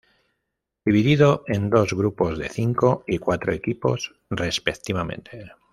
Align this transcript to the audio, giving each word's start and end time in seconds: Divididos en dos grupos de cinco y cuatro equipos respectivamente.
Divididos 0.83 1.41
en 1.45 1.69
dos 1.69 1.93
grupos 1.93 2.39
de 2.39 2.49
cinco 2.49 3.03
y 3.05 3.19
cuatro 3.19 3.53
equipos 3.53 4.15
respectivamente. 4.31 5.51